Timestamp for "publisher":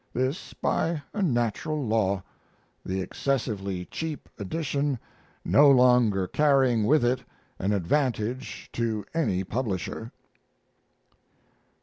9.43-10.11